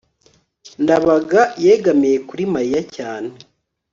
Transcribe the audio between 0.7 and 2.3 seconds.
ndabaga yegamiye